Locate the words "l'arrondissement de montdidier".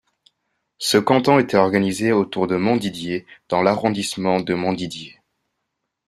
3.61-5.21